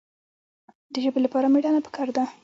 د 0.93 0.95
ژبې 1.03 1.19
لپاره 1.25 1.47
مېړانه 1.53 1.81
پکار 1.87 2.07
ده. 2.15 2.23